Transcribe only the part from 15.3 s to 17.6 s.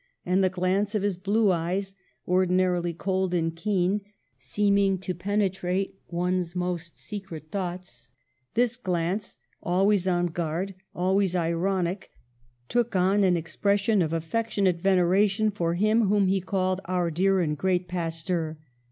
for him whom he called ^'our dear and